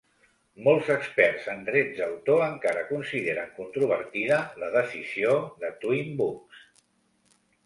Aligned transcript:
Molts 0.67 0.87
experts 0.93 1.43
en 1.53 1.59
drets 1.67 1.99
d'autor 1.99 2.41
encara 2.45 2.85
consideren 2.93 3.51
controvertida 3.59 4.41
la 4.65 4.71
decisió 4.79 5.37
de 5.65 5.71
"Twin 5.85 6.11
Books". 6.25 6.67